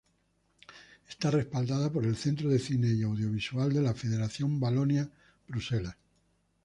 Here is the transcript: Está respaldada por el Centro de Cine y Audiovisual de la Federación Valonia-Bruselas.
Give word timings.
Está 1.07 1.29
respaldada 1.29 1.91
por 1.91 2.03
el 2.07 2.15
Centro 2.15 2.49
de 2.49 2.57
Cine 2.57 2.87
y 2.89 3.03
Audiovisual 3.03 3.71
de 3.71 3.83
la 3.83 3.93
Federación 3.93 4.59
Valonia-Bruselas. 4.59 5.95